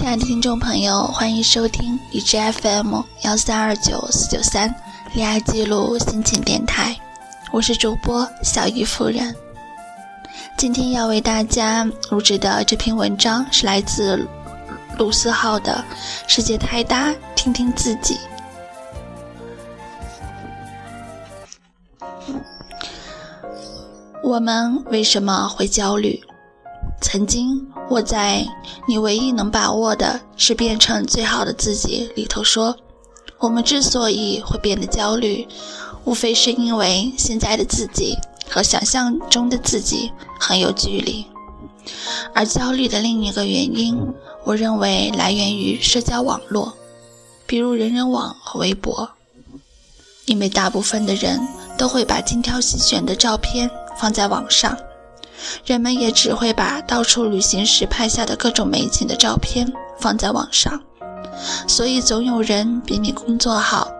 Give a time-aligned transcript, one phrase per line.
[0.00, 4.74] 亲爱的听众朋友，欢迎收听荔枝 FM 幺三二九四九三
[5.12, 6.98] 恋爱记录心情电台，
[7.52, 9.36] 我是主播小姨夫人。
[10.56, 14.26] 今天要为大家录制的这篇文章是来自
[14.96, 15.84] 卢思浩的
[16.26, 18.18] 《世界太大，听听自己》。
[24.24, 26.18] 我们为什么会焦虑？
[27.00, 28.46] 曾经我在
[28.86, 32.76] “你唯一能把握的是变成最好的自己”里头说，
[33.38, 35.48] 我们之所以会变得焦虑，
[36.04, 38.16] 无非是因为现在的自己
[38.48, 41.26] 和想象中的自己很有距离。
[42.34, 43.98] 而焦虑的另一个原因，
[44.44, 46.74] 我认为来源于社交网络，
[47.46, 49.10] 比如人人网和微博，
[50.26, 51.40] 因为大部分的人
[51.78, 54.76] 都会把精挑细选的照片放在网上。
[55.64, 60.80] 人们也只会把到处旅行时拍下的各种美景的照片放在网上，
[61.66, 63.90] 所以总有人比你工作好，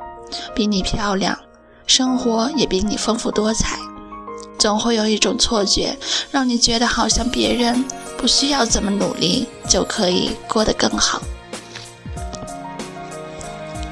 [0.55, 1.38] 比你漂亮，
[1.86, 3.78] 生活也比你丰富多彩。
[4.58, 5.96] 总会有一种错觉，
[6.30, 7.83] 让你觉得好像别人
[8.18, 11.22] 不需要怎么努力就可以过得更好，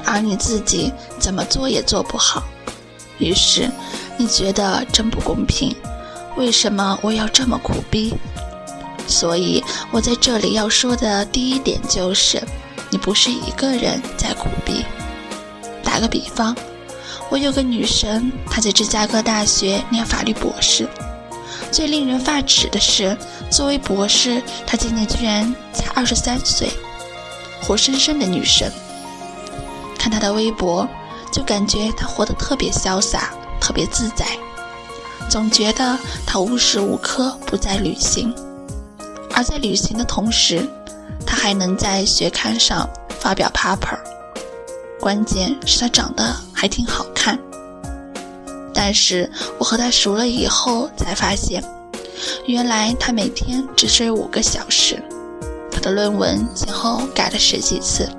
[0.05, 2.43] 而你自己怎么做也做不好。
[3.17, 3.67] 于是
[4.15, 5.75] 你觉得真不公平。
[6.39, 8.13] 为什么我要这么苦逼？
[9.05, 12.41] 所以我在这里要说的第一点就是，
[12.89, 14.85] 你不是一个人在苦逼。
[15.83, 16.55] 打个比方，
[17.29, 20.87] 我有个女神，她在芝加哥大学念法律博士。
[21.73, 23.17] 最令人发指的是，
[23.51, 26.71] 作为博士，她今年居然才二十三岁，
[27.61, 28.71] 活生生的女神。
[29.97, 30.87] 看她的微博，
[31.33, 34.25] 就感觉她活得特别潇洒，特别自在。
[35.29, 38.33] 总觉得他无时无刻不在旅行，
[39.35, 40.67] 而在旅行的同时，
[41.23, 43.99] 他还能在学刊上发表 paper。
[44.99, 47.37] 关键是他长得还挺好看。
[48.73, 51.63] 但是我和他熟了以后才发现，
[52.47, 55.01] 原来他每天只睡五个小时。
[55.71, 58.09] 他的论文前后改了十几次，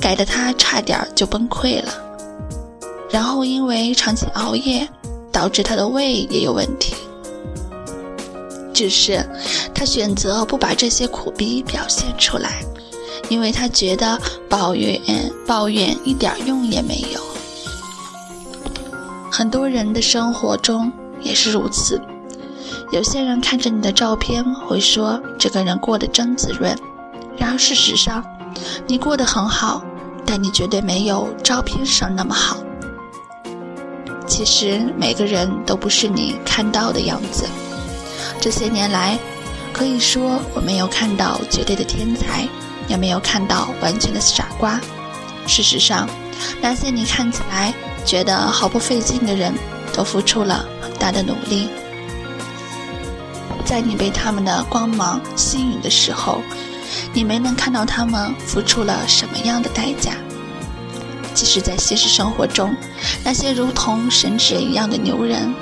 [0.00, 1.92] 改得他差点就崩溃了。
[3.10, 4.88] 然后因为长期熬夜。
[5.38, 6.96] 导致他的胃也有问题，
[8.74, 9.24] 只是
[9.72, 12.60] 他选择不把这些苦逼表现出来，
[13.28, 15.00] 因为他觉得抱怨
[15.46, 17.20] 抱怨一点用也没有。
[19.30, 20.90] 很多人的生活中
[21.22, 22.02] 也是如此，
[22.90, 26.76] 有些人看着你的照片会说这个人过得真滋润，
[27.36, 28.24] 然而事实上，
[28.88, 29.84] 你过得很好，
[30.26, 32.56] 但你绝对没有照片上那么好。
[34.38, 37.44] 其实每个人都不是你看到的样子。
[38.40, 39.18] 这些年来，
[39.72, 42.46] 可以说我没有看到绝对的天才，
[42.86, 44.80] 也没有看到完全的傻瓜。
[45.48, 46.08] 事实上，
[46.60, 49.52] 那些你看起来觉得毫不费劲的人，
[49.92, 51.68] 都付出了很大的努力。
[53.64, 56.40] 在你被他们的光芒吸引的时候，
[57.12, 60.12] 你没能看到他们付出了什么样的代价。
[61.38, 62.74] 即使在现实生活中，
[63.22, 65.54] 那些如同神职一样的牛人，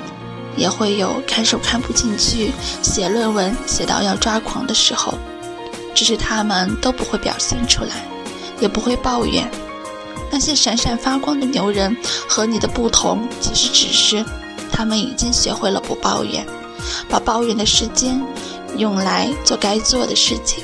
[0.55, 2.51] 也会有看书看不进去、
[2.81, 5.13] 写论文写到要抓狂的时候，
[5.93, 8.03] 只是他们都不会表现出来，
[8.59, 9.47] 也不会抱怨。
[10.31, 11.95] 那些闪闪发光的牛人
[12.27, 14.25] 和你的不同，其实只是
[14.71, 16.43] 他们已经学会了不抱怨，
[17.07, 18.19] 把抱怨的时间
[18.77, 20.63] 用来做该做的事情，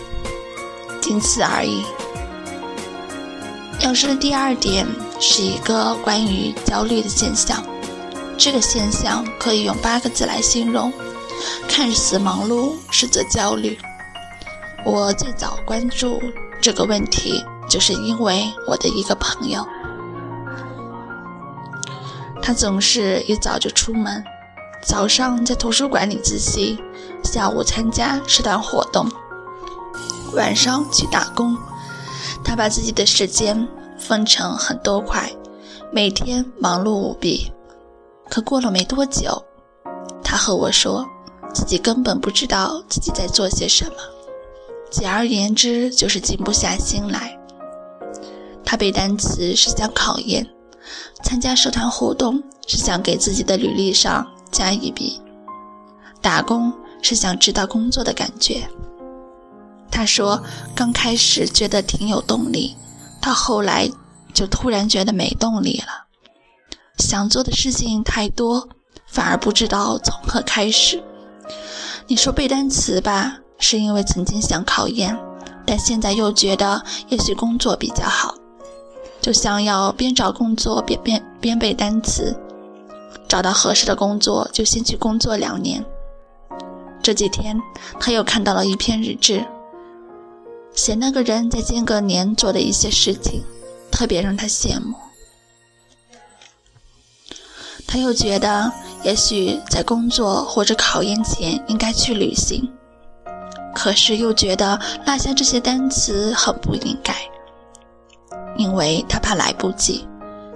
[1.00, 1.84] 仅此而已。
[3.84, 4.88] 要说的第二点
[5.20, 7.62] 是一个关于焦虑的现象，
[8.38, 10.92] 这个现象可以用八个字来形容：
[11.68, 13.78] 看似忙碌，实则焦虑。
[14.86, 16.22] 我最早关注
[16.62, 19.68] 这个问题，就是因为我的一个朋友，
[22.42, 24.24] 他总是一早就出门，
[24.82, 26.82] 早上在图书馆里自习，
[27.26, 29.12] 下午参加社团活动，
[30.32, 31.58] 晚上去打工。
[32.44, 33.68] 他把自己的时间
[33.98, 35.32] 分成很多块，
[35.92, 37.52] 每天忙碌无比。
[38.30, 39.44] 可过了没多久，
[40.24, 41.06] 他和我说，
[41.54, 43.96] 自己根本不知道自己在做些什么。
[44.92, 47.38] 简而言之，就是静不下心来。
[48.64, 50.48] 他背单词是想考研，
[51.24, 55.22] 参加社团活动是想给自己的履历上加一笔，
[56.22, 58.68] 打工是想知道工作的感觉。
[59.94, 60.42] 他说
[60.76, 62.76] ：“刚开始觉得挺有动力，
[63.22, 63.88] 到后来
[64.34, 66.08] 就突然觉得没动力了。
[66.98, 68.68] 想做的事情太多，
[69.06, 71.04] 反而不知道从何开始。
[72.08, 75.16] 你说背单词吧，是因为曾经想考研，
[75.64, 78.34] 但现在又觉得也许工作比较好，
[79.22, 82.36] 就想要边找工作边边边背单词，
[83.30, 85.86] 找到合适的工作就先去工作两年。
[87.04, 87.62] 这几天
[88.00, 89.46] 他又看到了一篇日志，
[90.76, 93.44] 写那个人在间隔年做的一些事情，
[93.92, 94.96] 特别让他羡慕。
[97.86, 98.72] 他又觉得，
[99.04, 102.68] 也许在工作或者考研前应该去旅行，
[103.76, 107.16] 可是又觉得落下这些单词很不应该，
[108.58, 110.08] 因为他怕来不及，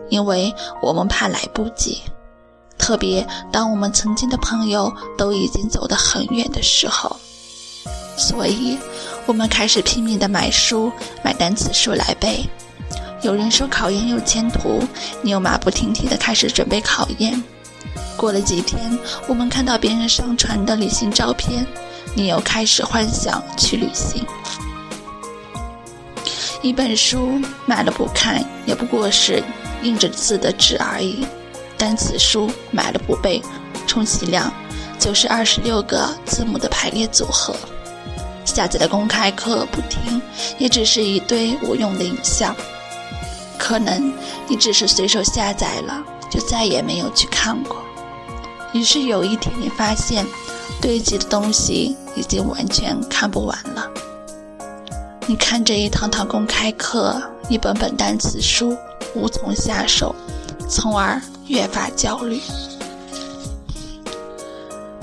[0.10, 2.02] 因为我们怕来不及，
[2.76, 7.16] 特别当我们曾经的朋友都已经走得很远的时候，
[8.18, 8.80] 所以
[9.28, 10.90] 我们开始拼命的买书，
[11.22, 12.50] 买单词书来背。
[13.22, 14.82] 有人说考研有前途，
[15.22, 17.44] 你又马不停蹄地开始准备考研。
[18.16, 18.98] 过了几天，
[19.28, 21.68] 我们看到别人上传的旅行照片，
[22.16, 24.26] 你又开始幻想去旅行。
[26.62, 29.44] 一本书买了不看，也不过是
[29.84, 31.26] 印着字的纸而已；
[31.78, 33.42] 单词书买了不背，
[33.86, 34.50] 充其量
[34.98, 37.54] 就是二十六个字母的排列组合；
[38.48, 40.22] 下载的公开课不听，
[40.58, 42.56] 也只是一堆无用的影像。
[43.58, 44.12] 可能
[44.48, 46.02] 你只是随手下载了，
[46.32, 47.76] 就再也没有去看过。
[48.72, 50.26] 于是有一天，你发现
[50.82, 53.86] 堆积的东西已经完全看不完了。
[55.26, 58.78] 你看着一堂堂公开课，一本本单词书，
[59.14, 60.16] 无从下手，
[60.70, 62.42] 从而越发焦虑。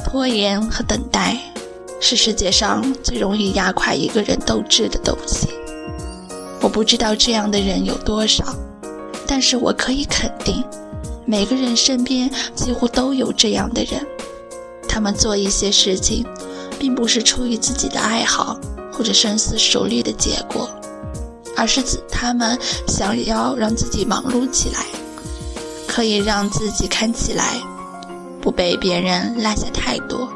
[0.04, 1.36] 拖延和等待
[2.06, 5.48] 是世界上最容易压垮一个人斗志的东西。
[6.60, 8.44] 我不知道这样的人有多少，
[9.26, 10.62] 但是我可以肯定，
[11.24, 14.06] 每个人身边几乎都有这样的人。
[14.86, 16.26] 他们做一些事情，
[16.78, 18.60] 并不是出于自己的爱好
[18.92, 20.68] 或者深思熟虑的结果，
[21.56, 24.84] 而是指他们想要让自己忙碌起来，
[25.88, 27.54] 可以让自己看起来
[28.42, 30.28] 不被别人落下太多。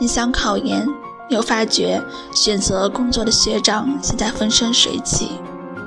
[0.00, 0.86] 你想考研？
[1.28, 2.02] 又发觉
[2.32, 5.32] 选择工作的学长现在风生水起，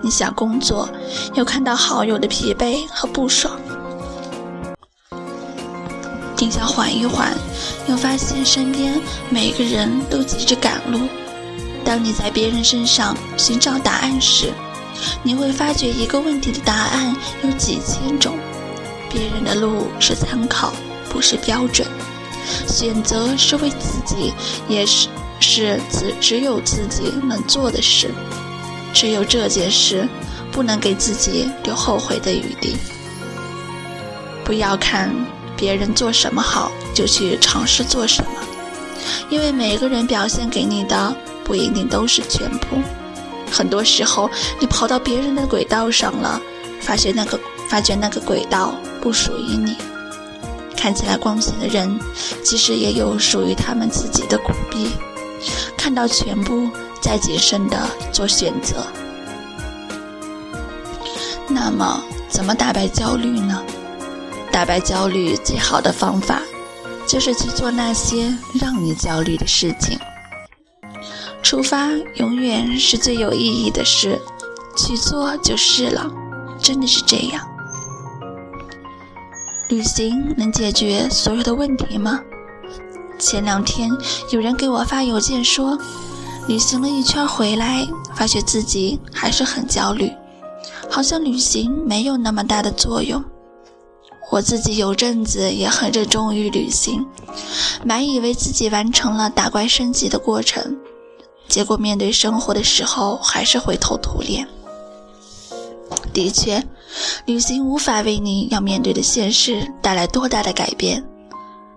[0.04, 0.88] 你想工作，
[1.34, 3.60] 又看到好友的疲惫和不爽，
[6.36, 7.34] 定想缓一缓，
[7.88, 11.00] 又发现身边每个人都急着赶路。
[11.84, 14.52] 当你在别人身上寻找答案时，
[15.24, 18.38] 你会发觉一个问题的答案有几千种，
[19.10, 20.72] 别人的路是参考，
[21.10, 21.88] 不是标准。
[22.68, 24.34] 选择是为自己，
[24.68, 25.08] 也是。
[25.44, 28.12] 是只只有自己能做的事，
[28.94, 30.08] 只有这件事
[30.52, 32.78] 不能给自己留后悔的余地。
[34.46, 35.12] 不要看
[35.58, 38.30] 别人做什么好就去尝试做什么，
[39.32, 42.78] 因为每个人表现给你的不一定都是全部。
[43.52, 44.30] 很多时候，
[44.60, 46.40] 你跑到别人的轨道上了，
[46.80, 49.76] 发现那个发觉那个轨道不属于你。
[50.81, 52.00] 看起来光鲜的人，
[52.44, 54.89] 其实也有属于他们自己的苦逼。
[55.78, 57.78] 看到全部，再谨慎的
[58.12, 58.78] 做选择。
[61.48, 63.63] 那么，怎么打败焦虑呢？
[64.51, 66.42] 打败焦虑最好的方法，
[67.06, 70.00] 就是去做那些让你焦虑的事情。
[71.44, 74.19] 出发永远是最有意义的事，
[74.76, 76.09] 去做就是了。
[76.59, 77.51] 真的是这样。
[79.71, 82.19] 旅行能解决所有的问题吗？
[83.18, 83.90] 前两天
[84.30, 85.80] 有人给我发邮件说，
[86.45, 90.11] 旅行了一圈回来，发觉自己还是很焦虑，
[90.90, 93.23] 好像旅行没有那么大的作用。
[94.30, 97.07] 我自己有阵子也很热衷于旅行，
[97.85, 100.78] 满以为自己完成了打怪升级的过程，
[101.47, 104.45] 结果面对生活的时候还是灰头土脸。
[106.11, 106.61] 的确，
[107.26, 111.04] 旅行无法为你要面对的现实带来多大的改变。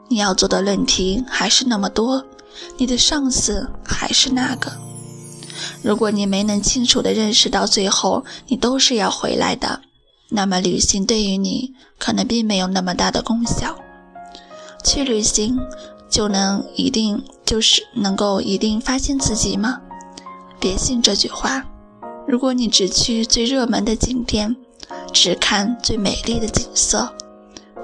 [0.08, 2.24] 你要做的论题还是那么多，
[2.76, 4.72] 你的上司还是那个。
[5.82, 9.80] 如果你没能清楚地认识到最后你都是要回来的，
[10.30, 13.76] 那么旅行对于你可能并没有那么大的功效。
[14.82, 15.58] 去旅行
[16.10, 19.80] 就能一定就是能够一定发现自己吗？
[20.60, 21.64] 别信这句话。
[22.26, 24.56] 如果你只去最热门的景点，
[25.14, 27.10] 只看最美丽的景色。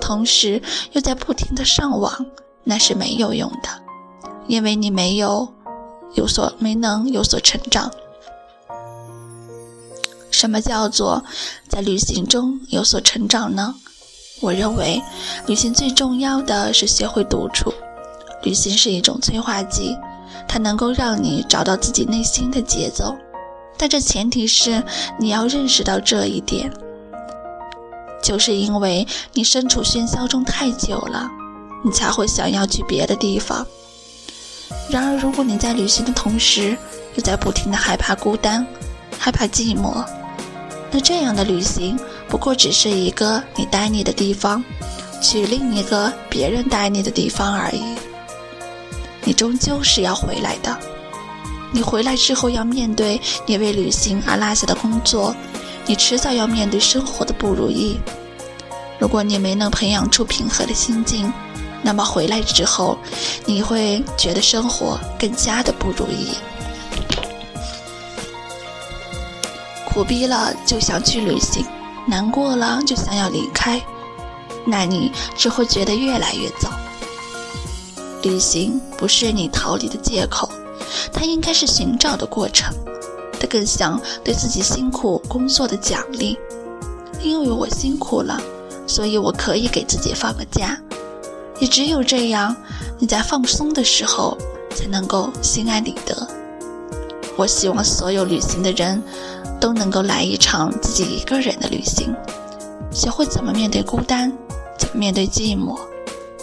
[0.01, 0.61] 同时
[0.93, 2.27] 又在不停的上网，
[2.65, 3.69] 那是没有用的，
[4.49, 5.55] 因为你没有
[6.15, 7.91] 有所没能有所成长。
[10.31, 11.23] 什么叫做
[11.69, 13.75] 在旅行中有所成长呢？
[14.41, 15.03] 我认为，
[15.47, 17.73] 旅行最重要的是学会独处。
[18.43, 19.95] 旅行是一种催化剂，
[20.49, 23.15] 它能够让你找到自己内心的节奏，
[23.77, 24.83] 但这前提是
[25.19, 26.73] 你要认识到这一点，
[28.23, 31.31] 就是因为你身处喧嚣中太久了，
[31.85, 33.67] 你才会想要去别的地方。
[34.89, 36.77] 然而，如果你在旅行的同时，
[37.15, 38.65] 又在不停的害怕孤单、
[39.19, 40.05] 害怕寂寞，
[40.91, 41.99] 那这样的旅行
[42.29, 44.63] 不过只是一个你待腻的地方，
[45.21, 47.83] 去另一个别人待腻的地方而已。
[49.25, 50.77] 你终究是要回来的。
[51.73, 55.35] 你回来之后要面对你为旅行而落下的工作，
[55.91, 57.99] 你迟早要面对生活的不如意。
[59.01, 61.33] 如果你没能培养出平和的心境，
[61.83, 62.97] 那么回来之后，
[63.45, 66.29] 你会觉得生活更加的不如意。
[69.85, 71.67] 苦逼了就想去旅行，
[72.07, 73.83] 难过了就想要离开，
[74.65, 76.71] 那你只会觉得越来越糟。
[78.23, 80.49] 旅行不是你逃离的借口，
[81.13, 82.73] 它应该是寻找的过程，
[83.41, 86.39] 它更像对自己辛苦工作的奖励。
[87.23, 88.41] 因为我辛苦了，
[88.87, 90.79] 所以我可以给自己放个假。
[91.59, 92.55] 也只有这样，
[92.99, 94.39] 你在放松的时候
[94.75, 96.29] 才能够心安理得。
[97.37, 99.03] 我希望所有旅行的人
[99.61, 102.15] 都能够来一场自己一个人的旅行，
[102.91, 104.33] 学会怎么面对孤单，
[104.79, 105.79] 怎么面对寂寞，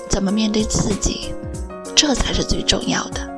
[0.09, 1.33] 怎么面对自己。
[1.95, 3.36] 这才是最重要的，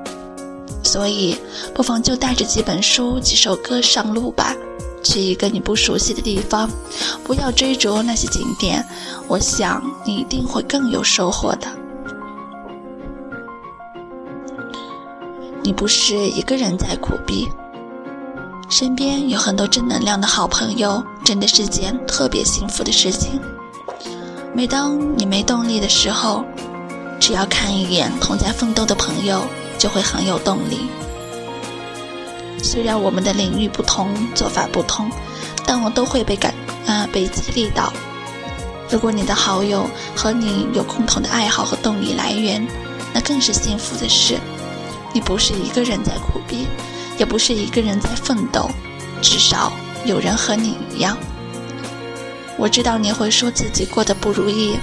[0.89, 1.37] 所以
[1.71, 4.55] 不妨就带着几本书、几首歌上路吧，
[5.03, 6.67] 去一个你不熟悉的地方，
[7.23, 8.83] 不要追逐那些景点，
[9.27, 11.67] 我想你一定会更有收获的。
[15.61, 17.47] 你不是一个人在苦逼，
[18.67, 23.39] 身边有很多正能量的好朋友，真的是件特别幸福的事情。
[24.55, 26.43] 每当你没动力的时候，
[27.19, 29.43] 只要看一眼同在奋斗的朋友，
[29.79, 30.87] 就会很有动力。
[32.61, 35.09] 虽然我们的领域不同，做法不同，
[35.65, 36.53] 但我都会被感
[36.85, 37.91] 啊被激励到。
[38.91, 42.67] 如果你的好友和你有共同的爱好和动力来源，
[43.13, 44.37] 那更是幸福的事。
[45.13, 46.67] 你不是一个人在苦逼，
[47.17, 48.69] 也不是一个人在奋斗，
[49.21, 49.71] 至少
[50.05, 51.17] 有人和你一样。
[52.57, 54.75] 我知道你会说自己过得不如意。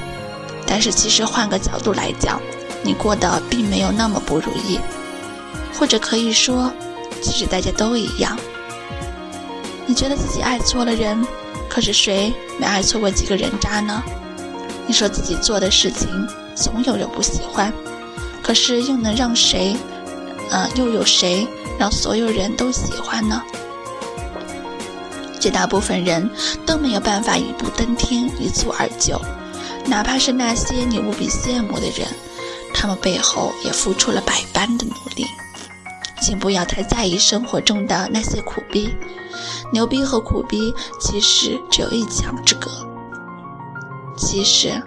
[0.66, 2.40] 但是其实换个角度来讲，
[2.86, 4.78] 你过得并没有那么不如意，
[5.76, 6.72] 或者可以说，
[7.20, 8.38] 其实大家都一样。
[9.86, 11.26] 你觉得自己爱错了人，
[11.68, 14.00] 可是谁没爱错过几个人渣呢？
[14.86, 16.08] 你说自己做的事情
[16.54, 17.72] 总有人不喜欢，
[18.40, 19.76] 可是又能让谁，
[20.50, 21.44] 嗯，又有谁
[21.76, 23.42] 让所有人都喜欢呢？
[25.40, 26.30] 绝大部分人
[26.64, 29.20] 都没有办法一步登天，一蹴而就。
[29.86, 32.08] 哪怕是那些你无比羡慕的人，
[32.76, 35.25] 他们背后也付出了百般的努力。
[36.21, 38.95] 请不要太在意生活中的那些苦逼，
[39.73, 42.71] 牛逼和苦逼其实只有一墙之隔。
[44.16, 44.83] 其实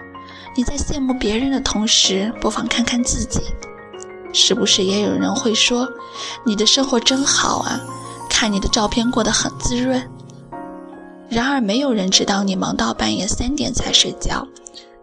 [0.55, 3.41] 你在羡慕别人的同时，不妨看看自己，
[4.33, 5.87] 是不是也有人会说
[6.45, 7.79] 你的生活真好啊？
[8.29, 10.01] 看你的照片过得很滋润。
[11.29, 14.47] 然而没有人知道你忙到半夜三点才睡觉。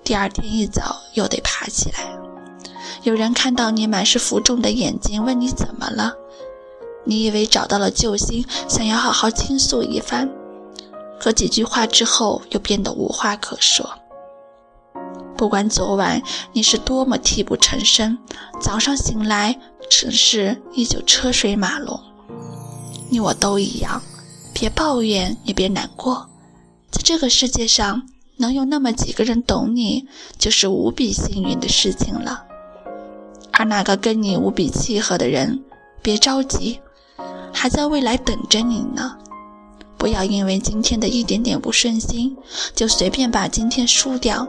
[0.02, 2.25] 第二天一早又得爬起来。
[3.02, 6.14] 有人看到你满是浮肿的眼睛，问你怎么了？
[7.04, 10.28] 你以为找到了救星，想要好好倾诉一番，
[11.20, 13.88] 可几句话之后又变得无话可说。
[15.36, 16.22] 不管昨晚
[16.52, 18.18] 你是多么泣不成声，
[18.60, 22.00] 早上醒来城市依旧车水马龙。
[23.10, 24.02] 你我都一样，
[24.52, 26.28] 别抱怨，也别难过，
[26.90, 28.02] 在这个世界上。
[28.38, 32.44] 能有那么几个人懂你，就是无比幸运的事情了。
[33.58, 35.64] 而那个跟你无比契合的人，
[36.02, 36.78] 别着急，
[37.52, 39.16] 还在未来等着你呢。
[39.96, 42.36] 不要因为今天的一点点不顺心，
[42.75, 44.46] 就随便把今天输掉。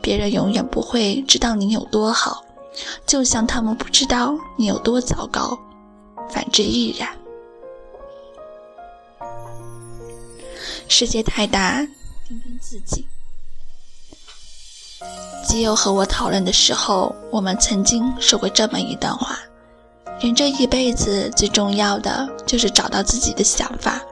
[0.00, 2.42] 别人永远不会知道你有多好，
[3.06, 5.58] 就像他们不知道你有多糟糕，
[6.30, 7.08] 反之亦然。
[10.88, 11.86] 世界太大。
[12.26, 13.06] 听听自己。
[15.54, 19.38] 基友和我讨论的时候，我们曾经说过这么一段话：
[20.20, 24.02] 人这一辈子最重要的就是找到自己的想法，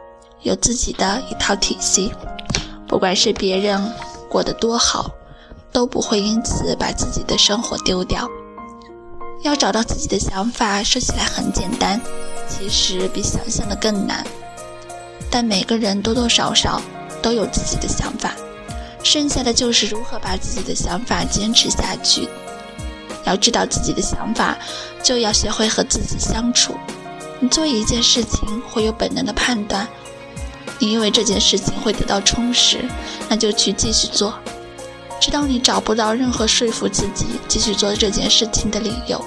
[0.42, 2.12] 有自己的一套体系。
[2.86, 3.92] 不管是别人
[4.30, 5.10] 过得多好，
[5.72, 8.28] 都不会因此把自己的生活丢掉。
[9.42, 12.00] 要找到自己的想法，说起来很简单，
[12.46, 14.24] 其实比想象的更难。
[15.28, 16.80] 但每个人多多少少。
[17.20, 18.34] 都有自己的想法，
[19.02, 22.28] 剩下的就是如何把自己的想法坚持下去。
[23.24, 24.56] 要知道自己的想法，
[25.02, 26.74] 就要学会和自己相处。
[27.40, 29.86] 你做一件事情会有本能的判断，
[30.78, 32.84] 你因为这件事情会得到充实，
[33.28, 34.34] 那就去继续做，
[35.20, 39.22] 直到你找不到任何说服自己继续做这件事情的理由。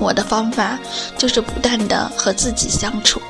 [0.00, 0.78] 我的方法
[1.18, 3.20] 就是不断的和自己相处。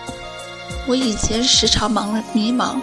[0.86, 2.80] 我以前时常忙迷茫，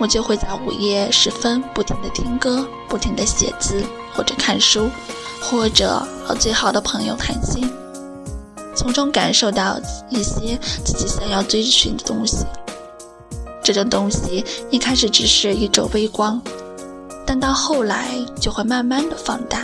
[0.00, 4.88] 我就会在午夜时分不停的听歌，不停的写字，或者看书，
[5.42, 7.70] 或者和最好的朋友谈心。
[8.74, 9.78] 从中感受到
[10.08, 12.46] 一些自己想要追寻的东西。
[13.62, 16.40] 这种东西一开始只是一种微光，
[17.26, 18.08] 但到后来
[18.40, 19.62] 就会慢慢的放大。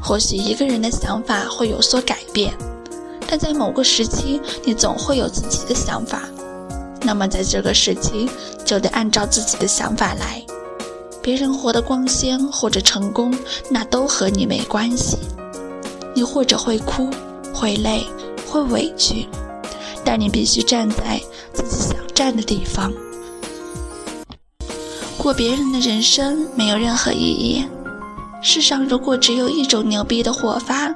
[0.00, 2.56] 或许一个人的想法会有所改变，
[3.26, 6.22] 但在某个时期，你总会有自己的想法。
[7.02, 8.28] 那么在这个时期，
[8.68, 10.44] 就得按照自己的想法来。
[11.22, 13.34] 别人活得光鲜或者成功，
[13.70, 15.16] 那都和你没关系。
[16.14, 17.08] 你或者会哭。
[17.54, 18.06] 会累，
[18.46, 19.26] 会委屈，
[20.04, 21.20] 但你必须站在
[21.52, 22.92] 自己想站的地方。
[25.16, 27.64] 过别人的人生没有任何意义。
[28.40, 30.94] 世上如果只有一种牛逼的活法，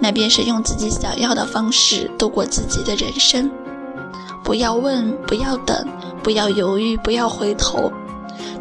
[0.00, 3.50] 那便是用自己想要的方式度过自己的人生。
[4.42, 5.86] 不要问，不要等，
[6.22, 7.92] 不要犹豫，不要回头。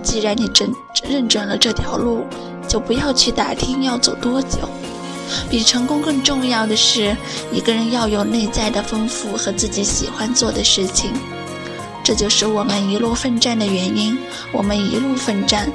[0.04, 0.72] 既然你真
[1.04, 2.26] 认准了这条路，
[2.68, 4.60] 就不要去打听要走多久。
[5.50, 7.16] 比成功更重要的是，
[7.52, 11.12] 一个人要有内在的丰富和自己喜欢做的事情。
[12.04, 14.18] 这就是我们一路奋战的原因。
[14.52, 15.72] 我们一路奋战，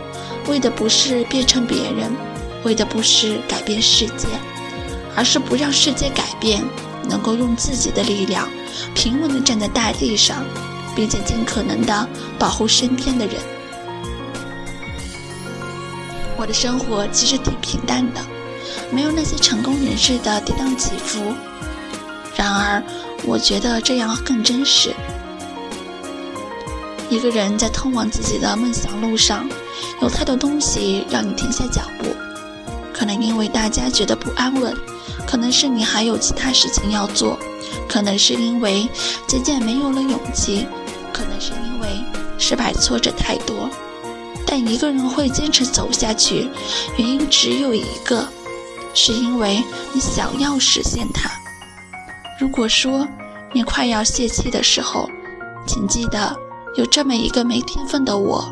[0.48, 2.10] 为的不是变成别人，
[2.64, 4.26] 为的不是改变世界，
[5.14, 6.62] 而是不让世界改变，
[7.08, 8.48] 能够用自己的力量
[8.94, 10.44] 平稳地站在大地上，
[10.94, 12.08] 并且尽可能地
[12.38, 13.36] 保护身边的人。
[16.36, 18.20] 我的生活其实挺平淡的。
[18.92, 21.34] 没有那些成功人士的跌宕起伏，
[22.36, 22.82] 然而
[23.24, 24.94] 我觉得这样更真实。
[27.08, 29.48] 一个人在通往自己的梦想路上，
[30.02, 32.14] 有太多东西让你停下脚步，
[32.96, 34.74] 可能因为大家觉得不安稳，
[35.26, 37.38] 可能是你还有其他事情要做，
[37.86, 38.88] 可能是因为
[39.26, 40.66] 渐渐没有了勇气，
[41.12, 41.88] 可能是因为
[42.38, 43.68] 失败挫折太多。
[44.46, 46.48] 但一个人会坚持走下去，
[46.96, 48.26] 原因只有一个。
[48.98, 51.30] 是因为你想要实现它。
[52.40, 53.06] 如果说
[53.52, 55.06] 你快要泄气的时候，
[55.66, 56.34] 请记得，
[56.76, 58.48] 有这么一个没天分的我，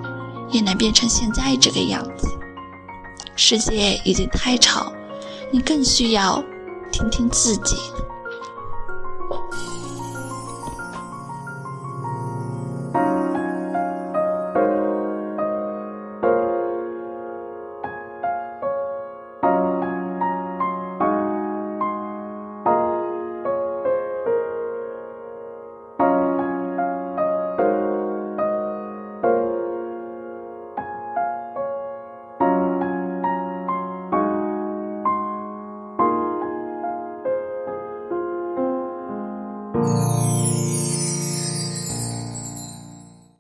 [0.50, 2.28] 也能变成现在这个样子。
[3.36, 4.92] 世界已经太吵，
[5.50, 6.42] 你更需要
[6.92, 7.76] 听听自己。